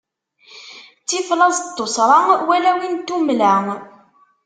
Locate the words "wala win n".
2.47-3.03